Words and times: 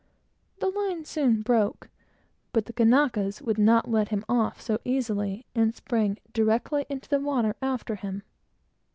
The 0.57 0.69
line 0.69 1.05
soon 1.05 1.43
broke; 1.43 1.87
but 2.53 2.65
the 2.65 2.73
Kanakas 2.73 3.39
would 3.39 3.59
not 3.59 3.87
let 3.87 4.07
him 4.07 4.25
off 4.27 4.59
so 4.59 4.79
easily, 4.83 5.45
and 5.53 5.75
sprang 5.75 6.17
directly 6.33 6.87
into 6.89 7.07
the 7.07 7.19
water 7.19 7.55
after 7.61 7.93
him. 7.93 8.23